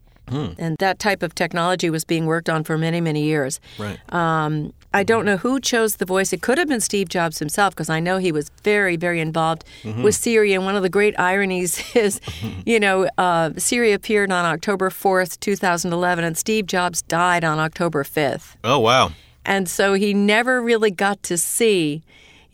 And 0.58 0.76
that 0.78 0.98
type 0.98 1.22
of 1.22 1.34
technology 1.34 1.90
was 1.90 2.04
being 2.04 2.26
worked 2.26 2.48
on 2.48 2.64
for 2.64 2.76
many, 2.76 3.00
many 3.00 3.22
years. 3.22 3.60
Right. 3.78 3.98
Um, 4.12 4.72
I 4.92 5.02
don't 5.02 5.24
know 5.26 5.36
who 5.36 5.60
chose 5.60 5.96
the 5.96 6.06
voice. 6.06 6.32
It 6.32 6.40
could 6.40 6.58
have 6.58 6.68
been 6.68 6.80
Steve 6.80 7.08
Jobs 7.08 7.38
himself 7.38 7.74
because 7.74 7.90
I 7.90 8.00
know 8.00 8.16
he 8.16 8.32
was 8.32 8.50
very, 8.62 8.96
very 8.96 9.20
involved 9.20 9.64
with 9.84 10.14
Siri. 10.14 10.54
And 10.54 10.64
one 10.64 10.74
of 10.74 10.82
the 10.82 10.88
great 10.88 11.18
ironies 11.18 11.82
is, 11.94 12.20
you 12.66 12.80
know, 12.80 13.08
uh, 13.18 13.50
Siri 13.56 13.92
appeared 13.92 14.32
on 14.32 14.44
October 14.44 14.90
4th, 14.90 15.38
2011, 15.40 16.24
and 16.24 16.36
Steve 16.36 16.66
Jobs 16.66 17.02
died 17.02 17.44
on 17.44 17.58
October 17.58 18.04
5th. 18.04 18.56
Oh 18.64 18.78
wow. 18.78 19.12
And 19.44 19.68
so 19.68 19.94
he 19.94 20.12
never 20.12 20.60
really 20.60 20.90
got 20.90 21.22
to 21.24 21.38
see, 21.38 22.02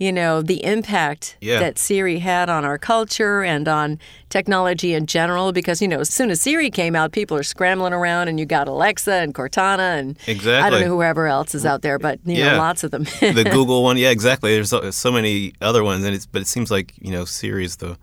you 0.03 0.13
know, 0.13 0.43
the 0.43 0.65
impact 0.65 1.37
Yeah. 1.41 1.61
that 1.61 1.79
Siri 1.79 2.19
had 2.19 2.51
on 2.51 2.65
our 2.65 2.79
culture 2.79 3.43
and 3.43 3.69
on 3.69 3.99
technology 4.31 4.95
in 4.95 5.07
general. 5.07 5.53
Because, 5.53 5.81
you 5.81 5.89
know, 5.89 6.01
as 6.01 6.11
soon 6.11 6.31
as 6.31 6.41
Siri 6.41 6.71
came 6.71 6.97
out, 6.97 7.13
people 7.13 7.37
are 7.37 7.43
scrambling 7.43 7.93
around 7.93 8.29
and 8.29 8.41
you 8.41 8.47
got 8.47 8.67
Alexa 8.69 9.13
and 9.13 9.35
Cortana 9.35 9.99
and 9.99 10.19
exactly. 10.27 10.67
I 10.67 10.71
don't 10.71 10.81
know 10.81 10.95
whoever 10.95 11.27
else 11.27 11.55
is 11.55 11.65
out 11.65 11.83
there, 11.83 11.99
but, 11.99 12.19
you 12.25 12.35
Yeah. 12.39 12.53
know, 12.53 12.59
lots 12.59 12.83
of 12.85 12.91
them. 12.91 13.05
the 13.21 13.49
Google 13.53 13.83
one, 13.83 13.97
yeah, 13.97 14.11
exactly. 14.11 14.55
There's 14.55 14.71
so, 14.71 14.91
so 14.91 15.13
many 15.13 15.53
other 15.61 15.85
ones, 15.85 16.05
and 16.05 16.15
it's 16.15 16.27
but 16.27 16.43
it 16.43 16.49
seems 16.49 16.71
like 16.71 16.95
you 17.01 17.13
know 17.13 17.25
Siri 17.25 17.65
is 17.65 17.77
the 17.77 17.97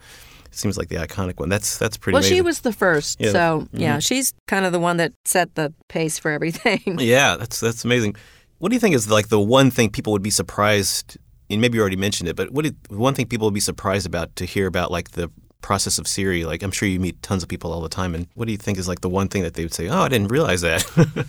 seems 0.51 0.77
like 0.77 0.89
the 0.89 0.95
iconic 0.95 1.39
one. 1.39 1.49
That's 1.49 1.77
that's 1.77 1.97
pretty. 1.97 2.13
well, 2.15 2.23
she 2.23 2.41
was 2.41 2.61
the 2.61 2.73
first. 2.73 3.19
Yeah. 3.19 3.31
So, 3.31 3.61
mm-hmm. 3.61 3.77
yeah, 3.79 3.99
she's 3.99 4.33
kind 4.47 4.65
of 4.65 4.71
the 4.71 4.79
one 4.79 4.97
that 4.97 5.11
set 5.25 5.55
the 5.55 5.73
pace 5.89 6.17
for 6.19 6.31
everything. 6.31 6.81
Yeah, 6.99 7.35
that's 7.37 7.59
that's 7.59 7.83
amazing. 7.85 8.15
What 8.59 8.69
do 8.69 8.75
you 8.75 8.79
think 8.79 8.95
is 8.95 9.09
like 9.09 9.29
the 9.29 9.39
one 9.39 9.71
thing 9.71 9.89
people 9.89 10.11
would 10.13 10.23
be 10.23 10.29
surprised? 10.31 11.17
And 11.49 11.61
maybe 11.61 11.77
you 11.77 11.81
already 11.81 11.95
mentioned 11.95 12.29
it, 12.29 12.35
but 12.35 12.51
what 12.51 12.65
do, 12.65 12.71
one 12.89 13.13
thing 13.15 13.25
people 13.27 13.47
would 13.47 13.53
be 13.55 13.59
surprised 13.59 14.05
about 14.05 14.35
to 14.35 14.45
hear 14.45 14.67
about 14.67 14.91
like 14.91 15.11
the 15.11 15.31
process 15.61 15.97
of 15.97 16.07
Siri? 16.07 16.45
Like 16.45 16.61
I'm 16.63 16.71
sure 16.71 16.87
you 16.87 16.99
meet 16.99 17.21
tons 17.23 17.41
of 17.43 17.49
people 17.49 17.73
all 17.73 17.81
the 17.81 17.89
time, 17.89 18.13
and 18.15 18.27
what 18.35 18.45
do 18.45 18.51
you 18.51 18.57
think 18.57 18.77
is 18.77 18.87
like 18.87 19.01
the 19.01 19.09
one 19.09 19.27
thing 19.29 19.41
that 19.43 19.55
they 19.55 19.63
would 19.63 19.73
say? 19.73 19.87
Oh, 19.89 20.01
I 20.01 20.09
didn't 20.09 20.27
realize 20.29 20.61
that. 20.61 20.85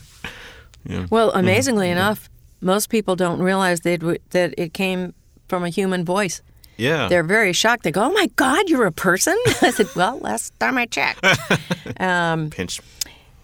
Well, 1.11 1.31
amazingly 1.33 1.91
enough, 1.91 2.31
most 2.63 2.89
people 2.89 3.15
don't 3.15 3.41
realize 3.41 3.81
that 3.83 4.21
that 4.31 4.55
it 4.57 4.73
came 4.73 5.13
from 5.49 5.63
a 5.65 5.69
human 5.69 6.05
voice. 6.07 6.41
yeah, 6.79 7.07
They're 7.09 7.23
very 7.23 7.53
shocked. 7.53 7.83
They 7.83 7.91
go, 7.93 8.05
"Oh 8.05 8.13
my 8.13 8.29
God, 8.37 8.69
you're 8.71 8.87
a 8.87 8.93
person!" 8.93 9.37
I 9.63 9.71
said, 9.73 9.89
"Well, 9.95 10.19
last 10.21 10.59
time 10.59 10.79
I 10.79 10.87
checked." 10.87 11.23
um, 12.01 12.49
pinch. 12.51 12.81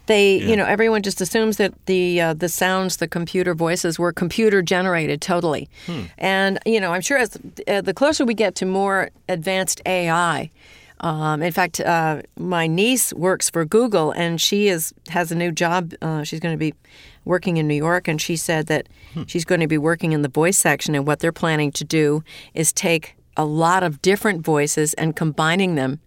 They, 0.07 0.37
you 0.37 0.55
know, 0.55 0.65
everyone 0.65 1.03
just 1.03 1.21
assumes 1.21 1.57
that 1.57 1.73
the 1.85 2.21
uh, 2.21 2.33
the 2.33 2.49
sounds, 2.49 2.97
the 2.97 3.07
computer 3.07 3.53
voices, 3.53 3.99
were 3.99 4.11
computer 4.13 4.61
generated 4.61 5.21
totally. 5.21 5.69
And 6.17 6.59
you 6.65 6.79
know, 6.79 6.93
I'm 6.93 7.01
sure 7.01 7.17
as 7.17 7.37
uh, 7.67 7.81
the 7.81 7.93
closer 7.93 8.25
we 8.25 8.33
get 8.33 8.55
to 8.55 8.65
more 8.65 9.09
advanced 9.29 9.81
AI. 9.85 10.49
Um, 10.99 11.43
in 11.43 11.51
fact, 11.51 11.79
uh, 11.79 12.23
my 12.37 12.65
niece 12.65 13.13
works 13.13 13.49
for 13.51 13.65
Google, 13.65 14.11
and 14.11 14.41
she 14.41 14.67
is 14.67 14.93
has 15.09 15.31
a 15.31 15.35
new 15.35 15.51
job. 15.51 15.93
Uh, 16.01 16.23
she's 16.23 16.39
going 16.39 16.53
to 16.53 16.57
be 16.57 16.73
working 17.25 17.57
in 17.57 17.67
New 17.67 17.75
York, 17.75 18.07
and 18.07 18.19
she 18.21 18.35
said 18.35 18.67
that 18.67 18.87
she's 19.27 19.45
going 19.45 19.61
to 19.61 19.67
be 19.67 19.77
working 19.77 20.13
in 20.13 20.21
the 20.21 20.29
voice 20.29 20.57
section. 20.57 20.95
And 20.95 21.05
what 21.05 21.19
they're 21.19 21.31
planning 21.31 21.71
to 21.73 21.83
do 21.83 22.23
is 22.53 22.73
take 22.73 23.15
a 23.35 23.45
lot 23.45 23.83
of 23.83 24.01
different 24.01 24.43
voices 24.43 24.93
and 24.95 25.15
combining 25.15 25.75
them 25.75 25.99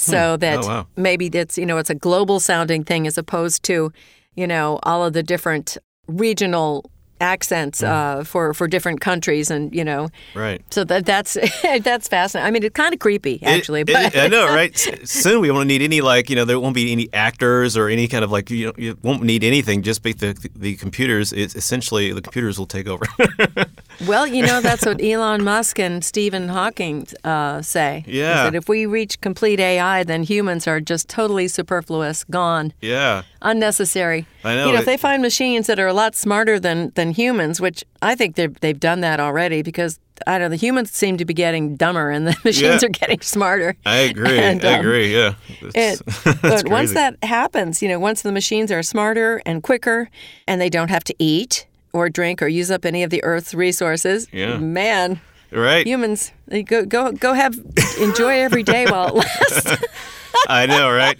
so 0.00 0.36
that 0.38 0.58
Oh, 0.64 0.66
wow. 0.68 0.86
maybe 0.96 1.26
it's 1.26 1.58
you 1.58 1.66
know 1.66 1.78
it's 1.78 1.90
a 1.90 1.94
global 1.94 2.40
sounding 2.40 2.84
thing 2.84 3.06
as 3.06 3.18
opposed 3.18 3.62
to 3.64 3.92
you 4.34 4.46
know 4.46 4.78
all 4.82 5.04
of 5.04 5.12
the 5.12 5.22
different 5.22 5.76
regional 6.08 6.90
accents 7.22 7.82
uh, 7.82 8.24
for 8.24 8.54
for 8.54 8.66
different 8.66 9.02
countries 9.02 9.50
and 9.50 9.74
you 9.74 9.84
know 9.84 10.08
Right. 10.34 10.62
so 10.70 10.84
that 10.84 11.04
that's 11.04 11.36
that's 11.82 12.08
fascinating. 12.08 12.46
I 12.46 12.50
mean, 12.50 12.62
it's 12.64 12.72
kind 12.74 12.94
of 12.94 12.98
creepy 13.00 13.42
actually, 13.42 13.82
It- 13.82 13.88
but 13.88 14.14
it- 14.14 14.16
I 14.16 14.28
know, 14.28 14.46
right? 14.46 14.74
Soon 15.04 15.42
we 15.42 15.50
won't 15.50 15.66
need 15.68 15.82
any 15.82 16.00
like 16.00 16.30
you 16.30 16.36
know 16.36 16.46
there 16.46 16.58
won't 16.58 16.74
be 16.74 16.90
any 16.92 17.08
actors 17.12 17.76
or 17.76 17.88
any 17.90 18.08
kind 18.08 18.24
of 18.24 18.30
like 18.32 18.48
you 18.50 18.66
know 18.68 18.72
you 18.78 18.96
won't 19.02 19.22
need 19.22 19.44
anything. 19.44 19.82
Just 19.82 20.02
be 20.02 20.14
the 20.14 20.32
the 20.56 20.76
computers. 20.76 21.30
It's 21.34 21.54
essentially 21.54 22.10
the 22.12 22.22
computers 22.22 22.58
will 22.58 22.66
take 22.66 22.88
over. 22.88 23.04
well, 24.06 24.26
you 24.26 24.44
know 24.44 24.60
that's 24.60 24.84
what 24.86 25.02
Elon 25.02 25.44
Musk 25.44 25.78
and 25.78 26.04
Stephen 26.04 26.48
Hawking 26.48 27.06
uh, 27.24 27.62
say. 27.62 28.04
Yeah. 28.06 28.44
that 28.44 28.54
if 28.54 28.68
we 28.68 28.86
reach 28.86 29.20
complete 29.20 29.60
AI, 29.60 30.04
then 30.04 30.22
humans 30.22 30.66
are 30.66 30.80
just 30.80 31.08
totally 31.08 31.48
superfluous, 31.48 32.24
gone, 32.24 32.72
yeah. 32.80 33.22
unnecessary. 33.42 34.26
I 34.44 34.54
know, 34.54 34.66
You 34.66 34.72
know, 34.72 34.78
if 34.80 34.86
they 34.86 34.96
find 34.96 35.20
machines 35.22 35.66
that 35.66 35.78
are 35.78 35.86
a 35.86 35.92
lot 35.92 36.14
smarter 36.14 36.58
than 36.58 36.92
than 36.94 37.10
humans, 37.12 37.60
which 37.60 37.84
I 38.02 38.14
think 38.14 38.36
they've 38.36 38.58
they've 38.60 38.80
done 38.80 39.00
that 39.00 39.20
already 39.20 39.62
because. 39.62 39.98
I 40.26 40.32
don't 40.32 40.42
know. 40.42 40.48
The 40.50 40.56
humans 40.56 40.90
seem 40.90 41.16
to 41.16 41.24
be 41.24 41.32
getting 41.32 41.76
dumber, 41.76 42.10
and 42.10 42.26
the 42.26 42.36
machines 42.44 42.82
Yeah. 42.82 42.86
are 42.88 42.90
getting 42.90 43.22
smarter. 43.22 43.74
I 43.86 44.00
agree. 44.00 44.38
And, 44.48 44.62
I 44.62 44.74
um, 44.74 44.80
agree. 44.80 45.14
Yeah. 45.16 45.32
It, 45.74 46.02
but 46.24 46.42
that's 46.42 46.64
once 46.64 46.92
that 46.92 47.16
happens, 47.24 47.80
you 47.80 47.88
know, 47.88 47.98
once 47.98 48.20
the 48.20 48.30
machines 48.30 48.70
are 48.70 48.82
smarter 48.82 49.40
and 49.46 49.62
quicker 49.62 50.10
and 50.46 50.60
they 50.60 50.68
don't 50.68 50.90
have 50.90 51.04
to 51.04 51.14
eat 51.18 51.66
or 51.92 52.08
drink 52.08 52.42
or 52.42 52.48
use 52.48 52.70
up 52.70 52.84
any 52.84 53.02
of 53.02 53.10
the 53.10 53.22
earth's 53.24 53.54
resources, 53.54 54.26
Yeah. 54.32 54.58
man, 54.58 55.20
right. 55.50 55.86
humans, 55.86 56.32
go 56.66 56.84
go 56.84 57.12
go 57.12 57.32
have 57.34 57.58
enjoy 58.00 58.40
every 58.40 58.62
day 58.62 58.86
while 58.86 59.08
it 59.08 59.14
lasts. 59.14 59.84
I 60.48 60.66
know, 60.66 60.90
right? 60.90 61.18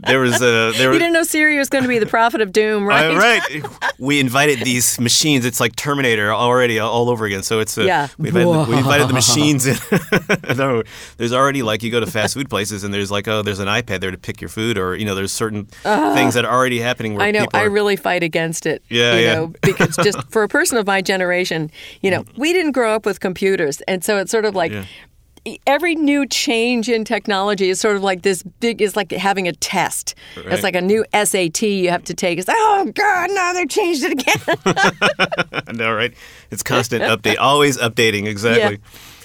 There 0.00 0.20
was 0.20 0.36
a 0.36 0.72
there 0.76 0.92
you 0.92 0.98
didn't 0.98 1.12
know 1.12 1.24
Siri 1.24 1.58
was 1.58 1.68
going 1.68 1.82
to 1.82 1.88
be 1.88 1.98
the 1.98 2.06
prophet 2.06 2.40
of 2.40 2.52
doom, 2.52 2.86
right? 2.86 3.10
Uh, 3.10 3.16
right. 3.16 3.64
We 4.00 4.20
invited 4.20 4.60
these 4.60 5.00
machines. 5.00 5.44
It's 5.44 5.58
like 5.58 5.74
Terminator 5.74 6.32
already 6.32 6.78
all 6.78 7.10
over 7.10 7.26
again. 7.26 7.42
So 7.42 7.58
it's 7.58 7.76
uh, 7.76 7.82
Yeah. 7.82 8.08
We 8.16 8.28
invited, 8.28 8.46
the, 8.46 8.70
we 8.70 8.76
invited 8.78 9.08
the 9.08 9.12
machines 9.12 9.66
in. 9.66 9.76
no, 10.56 10.84
there's 11.16 11.32
already 11.32 11.62
like 11.62 11.82
you 11.82 11.90
go 11.90 11.98
to 11.98 12.06
fast 12.06 12.34
food 12.34 12.48
places 12.48 12.84
and 12.84 12.94
there's 12.94 13.10
like 13.10 13.26
oh 13.26 13.42
there's 13.42 13.58
an 13.58 13.66
iPad 13.66 14.00
there 14.00 14.12
to 14.12 14.16
pick 14.18 14.40
your 14.40 14.50
food 14.50 14.78
or 14.78 14.94
you 14.94 15.04
know 15.04 15.16
there's 15.16 15.32
certain 15.32 15.64
things 15.64 16.34
that 16.34 16.44
are 16.44 16.54
already 16.54 16.78
happening 16.78 17.14
where 17.14 17.26
I 17.26 17.32
know. 17.32 17.40
people 17.40 17.58
I 17.58 17.64
are, 17.64 17.70
really 17.70 17.96
fight 17.96 18.22
against 18.22 18.66
it. 18.66 18.84
Yeah, 18.88 19.14
you 19.14 19.24
yeah. 19.24 19.34
know, 19.34 19.52
because 19.62 19.96
just 19.96 20.22
for 20.30 20.44
a 20.44 20.48
person 20.48 20.78
of 20.78 20.86
my 20.86 21.02
generation, 21.02 21.72
you 22.02 22.12
know, 22.12 22.24
we 22.36 22.52
didn't 22.52 22.72
grow 22.72 22.94
up 22.94 23.04
with 23.04 23.18
computers, 23.18 23.80
and 23.88 24.04
so 24.04 24.18
it's 24.18 24.30
sort 24.30 24.44
of 24.44 24.54
like. 24.54 24.70
Yeah. 24.72 24.84
Every 25.66 25.94
new 25.94 26.26
change 26.26 26.88
in 26.88 27.04
technology 27.04 27.68
is 27.70 27.80
sort 27.80 27.96
of 27.96 28.02
like 28.02 28.22
this 28.22 28.42
big. 28.42 28.82
It's 28.82 28.96
like 28.96 29.10
having 29.12 29.48
a 29.48 29.52
test. 29.52 30.14
Right. 30.36 30.46
It's 30.52 30.62
like 30.62 30.76
a 30.76 30.80
new 30.80 31.04
SAT 31.12 31.62
you 31.62 31.90
have 31.90 32.04
to 32.04 32.14
take. 32.14 32.38
It's 32.38 32.48
like, 32.48 32.56
oh 32.58 32.90
God, 32.94 33.30
no, 33.30 33.54
they 33.54 33.66
changed 33.66 34.04
it 34.04 34.12
again. 34.12 35.62
I 35.66 35.72
know, 35.72 35.92
right? 35.92 36.14
It's 36.50 36.62
constant 36.62 37.02
update, 37.02 37.36
always 37.38 37.78
updating. 37.78 38.26
Exactly. 38.26 38.78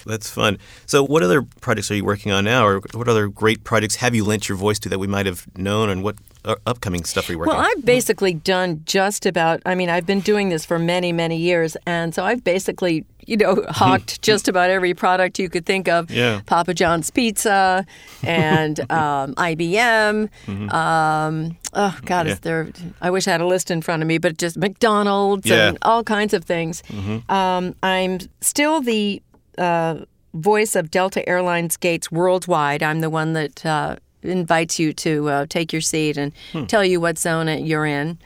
That's 0.05 0.29
fun. 0.29 0.57
So, 0.85 1.03
what 1.03 1.23
other 1.23 1.41
projects 1.61 1.89
are 1.91 1.95
you 1.95 2.03
working 2.05 2.31
on 2.31 2.43
now, 2.45 2.65
or 2.65 2.81
what 2.93 3.07
other 3.07 3.27
great 3.27 3.63
projects 3.63 3.95
have 3.97 4.13
you 4.15 4.23
lent 4.25 4.49
your 4.49 4.57
voice 4.57 4.79
to 4.79 4.89
that 4.89 4.99
we 4.99 5.07
might 5.07 5.25
have 5.25 5.45
known, 5.57 5.89
and 5.89 6.03
what 6.03 6.15
uh, 6.45 6.55
upcoming 6.65 7.05
stuff 7.05 7.29
are 7.29 7.33
you 7.33 7.39
working 7.39 7.53
well, 7.53 7.61
on? 7.65 7.71
I've 7.77 7.85
basically 7.85 8.33
done 8.33 8.81
just 8.85 9.25
about. 9.25 9.61
I 9.65 9.75
mean, 9.75 9.89
I've 9.89 10.05
been 10.05 10.19
doing 10.19 10.49
this 10.49 10.65
for 10.65 10.77
many, 10.77 11.11
many 11.13 11.37
years, 11.37 11.77
and 11.87 12.13
so 12.13 12.23
I've 12.25 12.43
basically, 12.43 13.05
you 13.25 13.37
know, 13.37 13.63
hawked 13.69 14.21
just 14.21 14.47
about 14.49 14.69
every 14.69 14.93
product 14.93 15.39
you 15.39 15.47
could 15.49 15.65
think 15.65 15.87
of. 15.87 16.11
Yeah. 16.11 16.41
Papa 16.45 16.73
John's 16.73 17.09
Pizza 17.09 17.85
and 18.23 18.79
um, 18.91 19.35
IBM. 19.35 20.29
Um, 20.73 21.57
oh 21.73 21.97
God, 22.05 22.27
is 22.27 22.39
there? 22.41 22.69
I 23.01 23.09
wish 23.09 23.27
I 23.27 23.31
had 23.31 23.41
a 23.41 23.47
list 23.47 23.71
in 23.71 23.81
front 23.81 24.01
of 24.01 24.07
me, 24.07 24.17
but 24.17 24.37
just 24.37 24.57
McDonald's 24.57 25.47
Yeah. 25.47 25.69
and 25.69 25.77
all 25.83 26.03
kinds 26.03 26.33
of 26.33 26.43
things. 26.43 26.83
Um, 27.29 27.75
I'm 27.81 28.19
still 28.41 28.81
the 28.81 29.21
uh, 29.57 30.05
voice 30.33 30.75
of 30.75 30.91
Delta 30.91 31.27
Airlines 31.27 31.77
gates 31.77 32.11
worldwide. 32.11 32.83
I'm 32.83 32.99
the 32.99 33.09
one 33.09 33.33
that. 33.33 33.65
Uh, 33.65 33.95
Invites 34.25 34.79
you 34.79 34.93
to 34.93 35.27
uh, 35.27 35.45
take 35.49 35.73
your 35.73 35.81
seat 35.81 36.15
and 36.15 36.31
tell 36.69 36.85
you 36.85 37.01
what 37.01 37.17
zone 37.17 37.49
you're 37.65 37.85
in. 37.85 38.17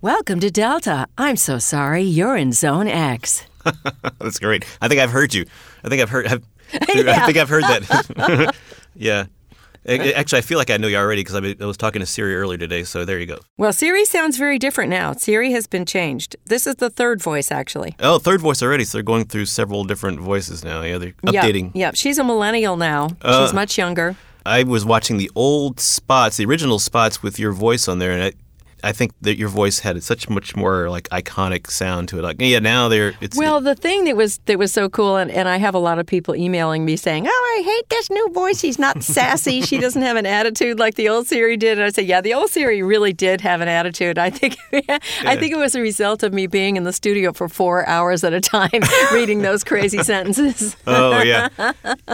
Welcome 0.00 0.38
to 0.38 0.48
Delta. 0.48 1.08
I'm 1.18 1.34
so 1.34 1.58
sorry, 1.58 2.02
you're 2.02 2.36
in 2.36 2.52
Zone 2.52 2.86
X. 2.86 3.46
That's 4.20 4.38
great. 4.38 4.64
I 4.80 4.88
think 4.88 5.00
I've 5.00 5.10
heard 5.10 5.34
you. 5.34 5.44
I 5.84 5.88
think 5.88 6.02
I've 6.02 6.10
heard. 6.10 6.26
I've, 6.26 6.44
I 6.72 7.26
think 7.26 7.36
I've 7.36 7.48
heard 7.48 7.64
that. 7.64 8.54
yeah. 8.94 9.26
Actually, 9.86 10.38
I 10.38 10.42
feel 10.42 10.58
like 10.58 10.70
I 10.70 10.76
know 10.76 10.88
you 10.88 10.96
already 10.96 11.22
because 11.24 11.36
I 11.36 11.64
was 11.64 11.76
talking 11.76 12.00
to 12.00 12.06
Siri 12.06 12.36
earlier 12.36 12.58
today. 12.58 12.84
So 12.84 13.04
there 13.04 13.18
you 13.18 13.26
go. 13.26 13.38
Well, 13.56 13.72
Siri 13.72 14.04
sounds 14.04 14.36
very 14.36 14.58
different 14.58 14.90
now. 14.90 15.12
Siri 15.12 15.52
has 15.52 15.66
been 15.66 15.86
changed. 15.86 16.36
This 16.46 16.66
is 16.66 16.76
the 16.76 16.90
third 16.90 17.22
voice, 17.22 17.50
actually. 17.50 17.96
Oh, 18.00 18.18
third 18.18 18.40
voice 18.40 18.62
already. 18.62 18.84
So 18.84 18.98
they're 18.98 19.02
going 19.02 19.24
through 19.24 19.46
several 19.46 19.84
different 19.84 20.20
voices 20.20 20.64
now. 20.64 20.82
Yeah, 20.82 20.98
they're 20.98 21.12
updating. 21.24 21.72
Yeah, 21.74 21.92
she's 21.94 22.18
a 22.18 22.24
millennial 22.24 22.76
now. 22.76 23.10
Uh, 23.22 23.46
she's 23.46 23.54
much 23.54 23.78
younger. 23.78 24.16
I 24.46 24.62
was 24.62 24.84
watching 24.84 25.18
the 25.18 25.30
old 25.34 25.80
spots, 25.80 26.38
the 26.38 26.46
original 26.46 26.78
spots 26.78 27.22
with 27.22 27.38
your 27.38 27.52
voice 27.52 27.88
on 27.88 27.98
there, 27.98 28.10
and 28.12 28.34
I, 28.82 28.92
think 28.92 29.12
that 29.20 29.36
your 29.36 29.48
voice 29.48 29.80
had 29.80 30.02
such 30.02 30.28
much 30.28 30.56
more 30.56 30.90
like 30.90 31.08
iconic 31.10 31.70
sound 31.70 32.08
to 32.08 32.18
it. 32.18 32.22
Like, 32.22 32.36
yeah, 32.40 32.58
now 32.58 32.88
they're 32.88 33.14
it's 33.20 33.36
Well, 33.36 33.60
the 33.60 33.74
thing 33.74 34.04
that 34.04 34.16
was 34.16 34.38
that 34.46 34.58
was 34.58 34.72
so 34.72 34.88
cool, 34.88 35.16
and, 35.16 35.30
and 35.30 35.48
I 35.48 35.56
have 35.58 35.74
a 35.74 35.78
lot 35.78 35.98
of 35.98 36.06
people 36.06 36.34
emailing 36.34 36.84
me 36.84 36.96
saying, 36.96 37.26
"Oh, 37.26 37.58
I 37.58 37.62
hate 37.62 37.88
this 37.88 38.10
new 38.10 38.28
voice. 38.30 38.60
She's 38.60 38.78
not 38.78 39.02
sassy. 39.16 39.62
she 39.62 39.78
doesn't 39.78 40.02
have 40.02 40.16
an 40.16 40.26
attitude 40.26 40.78
like 40.78 40.94
the 40.94 41.08
old 41.08 41.26
Siri 41.26 41.56
did." 41.56 41.78
And 41.78 41.86
I 41.86 41.90
say, 41.90 42.02
"Yeah, 42.02 42.20
the 42.20 42.34
old 42.34 42.50
Siri 42.50 42.82
really 42.82 43.12
did 43.12 43.40
have 43.40 43.60
an 43.60 43.68
attitude. 43.68 44.18
I 44.18 44.30
think, 44.30 44.56
I 44.72 45.36
think 45.36 45.52
it 45.52 45.58
was 45.58 45.74
a 45.74 45.80
result 45.80 46.22
of 46.22 46.32
me 46.32 46.46
being 46.46 46.76
in 46.76 46.84
the 46.84 46.92
studio 46.92 47.32
for 47.32 47.48
four 47.48 47.86
hours 47.86 48.24
at 48.24 48.32
a 48.32 48.40
time 48.40 48.70
reading 49.12 49.42
those 49.42 49.64
crazy 49.64 50.02
sentences." 50.02 50.76
oh 50.86 51.22
yeah, 51.22 51.48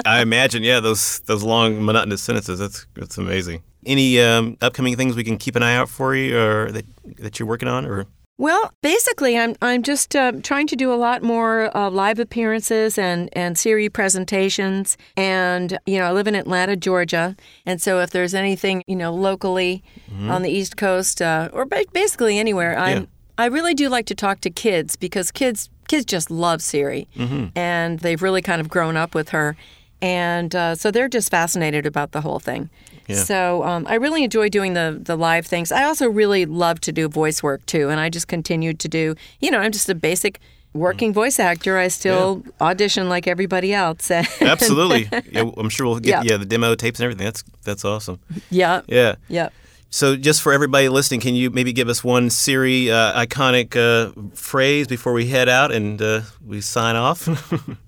I 0.05 0.21
imagine. 0.23 0.63
Yeah, 0.63 0.81
those 0.81 1.21
those 1.21 1.43
long 1.43 1.85
monotonous 1.85 2.23
sentences. 2.23 2.59
That's 2.59 2.87
that's 2.95 3.19
amazing. 3.19 3.63
Any 3.87 4.21
um, 4.21 4.57
upcoming 4.61 4.97
things 4.97 5.17
we 5.17 5.25
can 5.25 5.39
keep 5.39 5.57
an 5.57 5.63
eye 5.63 5.77
out 5.77 5.89
for 5.89 6.15
you, 6.15 6.37
or 6.39 6.71
that 6.73 6.85
that 7.19 7.39
you're 7.39 7.49
working 7.49 7.69
on, 7.69 7.87
or? 7.87 8.07
Well, 8.39 8.71
basically, 8.83 9.39
I'm 9.39 9.55
I'm 9.63 9.83
just 9.83 10.15
uh, 10.15 10.33
trying 10.43 10.67
to 10.67 10.77
do 10.77 10.93
a 10.93 10.97
lot 10.97 11.23
more 11.23 11.75
uh, 11.75 11.89
live 11.89 12.19
appearances 12.19 12.99
and 12.99 13.31
and 13.33 13.57
Siri 13.57 13.89
presentations, 13.89 14.99
and 15.17 15.79
you 15.87 15.99
know 15.99 16.05
I 16.05 16.13
live 16.13 16.27
in 16.27 16.35
Atlanta, 16.35 16.77
Georgia, 16.77 17.35
and 17.65 17.81
so 17.81 18.01
if 18.01 18.11
there's 18.11 18.35
anything 18.35 18.83
you 18.87 18.97
know 18.97 19.15
locally 19.15 19.83
on 20.29 20.43
the 20.43 20.51
East 20.51 20.77
Coast 20.77 21.23
uh, 21.23 21.49
or 21.53 21.65
ba- 21.65 21.85
basically 21.95 22.39
anywhere, 22.39 22.77
I'm 22.79 23.03
Yeah. 23.03 23.07
I 23.39 23.47
really 23.47 23.75
do 23.75 23.89
like 23.89 24.07
to 24.07 24.15
talk 24.15 24.41
to 24.43 24.51
kids 24.51 24.97
because 24.97 25.31
kids 25.31 25.71
kids 25.89 26.05
just 26.05 26.31
love 26.31 26.61
Siri, 26.61 27.07
and 27.55 28.01
they've 28.01 28.21
really 28.21 28.43
kind 28.43 28.61
of 28.61 28.69
grown 28.69 28.97
up 28.99 29.15
with 29.15 29.31
her, 29.31 29.57
and 30.03 30.55
uh, 30.55 30.75
so 30.75 30.91
they're 30.91 31.09
just 31.09 31.31
fascinated 31.31 31.87
about 31.87 32.13
the 32.13 32.21
whole 32.21 32.39
thing. 32.39 32.71
Yeah. 33.09 33.17
So 33.17 33.63
um, 33.63 33.87
I 33.89 33.95
really 33.95 34.25
enjoy 34.25 34.49
doing 34.49 34.75
the 34.75 34.99
the 35.01 35.17
live 35.17 35.47
things. 35.47 35.71
I 35.73 35.85
also 35.85 36.09
really 36.09 36.45
love 36.47 36.81
to 36.83 36.93
do 36.93 37.09
voice 37.09 37.43
work 37.43 37.65
too, 37.67 37.89
and 37.89 38.01
I 38.01 38.09
just 38.09 38.27
continued 38.29 38.79
to 38.81 38.89
do. 38.89 39.15
You 39.41 39.51
know, 39.51 39.59
I'm 39.59 39.73
just 39.73 39.89
a 39.89 39.95
basic 39.95 40.41
working 40.73 41.13
voice 41.13 41.39
actor. 41.39 41.79
I 41.79 41.89
still 41.89 42.43
audition 42.61 43.09
like 43.09 43.27
everybody 43.27 43.73
else. 43.73 44.11
absolutely. 44.41 45.09
yeah, 45.33 45.45
I'm 45.57 45.69
sure 45.69 45.87
we'll 45.87 46.01
get 46.01 46.25
Yeah. 46.25 46.33
yeah. 46.33 46.37
the 46.37 46.45
demo 46.47 46.75
tapes 46.75 46.99
and 47.01 47.05
everything. 47.05 47.25
That's 47.27 47.45
that's 47.63 47.85
awesome. 47.85 48.19
yeah, 48.51 48.83
Yeah. 48.89 49.15
yeah. 49.29 49.49
So, 49.89 50.17
just 50.17 50.43
for 50.43 50.53
everybody 50.53 50.89
listening, 50.89 51.21
can 51.21 51.37
you 51.37 51.49
maybe 51.51 51.73
give 51.73 51.89
us 51.89 52.03
one 52.03 52.29
Siri 52.29 52.91
uh, 52.91 53.25
iconic 53.25 53.77
uh, 53.77 54.11
phrase 54.35 54.89
before 54.89 55.13
we 55.13 55.29
head 55.29 55.49
out 55.49 55.71
and 55.73 56.03
uh, 56.03 56.23
we 56.45 56.61
sign 56.61 56.97
off? 56.97 57.29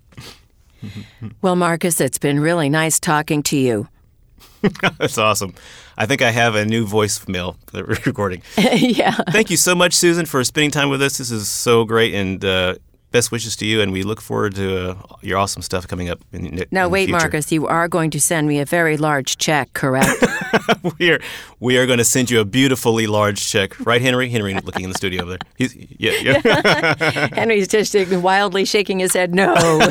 Well, 1.42 1.56
Marcus, 1.56 2.00
it's 2.00 2.18
been 2.18 2.40
really 2.40 2.68
nice 2.68 2.98
talking 3.00 3.42
to 3.44 3.56
you. 3.56 3.88
That's 4.98 5.18
awesome. 5.18 5.54
I 5.96 6.06
think 6.06 6.22
I 6.22 6.30
have 6.30 6.54
a 6.54 6.64
new 6.64 6.86
voicemail 6.86 7.56
recording. 8.06 8.42
yeah. 8.56 9.16
Thank 9.30 9.50
you 9.50 9.56
so 9.56 9.74
much, 9.74 9.94
Susan, 9.94 10.26
for 10.26 10.42
spending 10.44 10.70
time 10.70 10.90
with 10.90 11.02
us. 11.02 11.18
This 11.18 11.30
is 11.30 11.48
so 11.48 11.84
great, 11.84 12.14
and 12.14 12.44
uh, 12.44 12.76
best 13.10 13.32
wishes 13.32 13.56
to 13.56 13.66
you. 13.66 13.80
And 13.80 13.92
we 13.92 14.02
look 14.02 14.20
forward 14.20 14.54
to 14.56 14.90
uh, 14.90 14.96
your 15.22 15.38
awesome 15.38 15.62
stuff 15.62 15.86
coming 15.88 16.08
up. 16.08 16.20
In, 16.32 16.46
in 16.46 16.64
Now, 16.70 16.88
wait. 16.88 17.08
Marcus, 17.08 17.50
you 17.52 17.66
are 17.66 17.88
going 17.88 18.10
to 18.10 18.20
send 18.20 18.48
me 18.48 18.58
a 18.60 18.64
very 18.64 18.96
large 18.96 19.38
check, 19.38 19.72
correct? 19.72 20.24
we 20.98 21.10
are 21.10 21.20
we 21.60 21.76
are 21.78 21.86
going 21.86 21.98
to 21.98 22.04
send 22.04 22.30
you 22.30 22.40
a 22.40 22.44
beautifully 22.44 23.06
large 23.06 23.46
check, 23.48 23.78
right, 23.86 24.00
Henry? 24.02 24.28
Henry, 24.28 24.54
looking 24.54 24.84
in 24.84 24.90
the 24.90 24.96
studio 24.96 25.22
over 25.22 25.30
there. 25.32 25.38
He's, 25.56 25.74
yeah, 25.98 26.12
yeah. 26.42 27.28
Henry's 27.34 27.68
just 27.68 27.94
wildly 28.10 28.64
shaking 28.64 28.98
his 29.00 29.12
head. 29.14 29.34
No. 29.34 29.54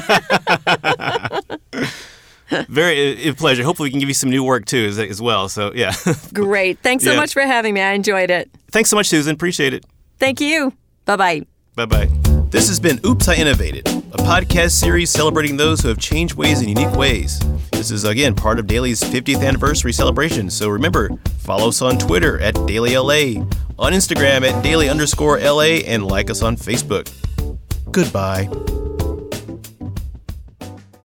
Very 2.69 3.27
a 3.27 3.33
pleasure. 3.33 3.63
Hopefully, 3.63 3.87
we 3.87 3.91
can 3.91 3.99
give 3.99 4.07
you 4.07 4.13
some 4.15 4.29
new 4.29 4.43
work 4.43 4.65
too, 4.65 4.85
as, 4.87 4.97
as 4.97 5.21
well. 5.21 5.49
So, 5.49 5.73
yeah. 5.75 5.93
Great. 6.33 6.79
Thanks 6.79 7.03
so 7.03 7.11
Yeah. 7.11 7.17
much 7.17 7.33
for 7.33 7.41
having 7.41 7.73
me. 7.73 7.81
I 7.81 7.91
enjoyed 7.91 8.29
it. 8.29 8.49
Thanks 8.71 8.89
so 8.89 8.95
much, 8.95 9.07
Susan. 9.07 9.33
Appreciate 9.33 9.73
it. 9.73 9.85
Thank 10.17 10.39
you. 10.39 10.71
Bye 11.05 11.17
bye. 11.17 11.41
Bye 11.75 11.85
bye. 11.85 12.26
This 12.57 12.69
has 12.69 12.79
been 12.79 12.99
Oops, 13.05 13.27
I 13.27 13.35
Innovated, 13.35 13.87
a 13.87 14.17
podcast 14.17 14.71
series 14.71 15.11
celebrating 15.11 15.57
those 15.57 15.79
who 15.79 15.89
have 15.89 15.99
changed 15.99 16.33
ways 16.33 16.59
in 16.59 16.67
unique 16.67 16.91
ways. 16.93 17.39
This 17.71 17.91
is, 17.91 18.03
again, 18.03 18.33
part 18.33 18.57
of 18.57 18.65
Dailey's 18.65 18.99
50th 18.99 19.47
anniversary 19.47 19.93
celebration, 19.93 20.49
so 20.49 20.67
remember, 20.67 21.11
follow 21.37 21.67
us 21.67 21.83
on 21.83 21.99
Twitter 21.99 22.39
at 22.39 22.55
DaileyLA, 22.55 23.37
on 23.77 23.93
Instagram 23.93 24.41
at 24.41 24.63
Daily 24.63 24.89
underscore 24.89 25.39
LA, 25.39 25.83
and 25.85 26.07
like 26.07 26.31
us 26.31 26.41
on 26.41 26.57
Facebook. 26.57 27.07
Goodbye. 27.91 28.49